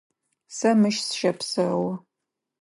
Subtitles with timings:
[0.55, 1.83] Сэ мыщ сыщэпсэу.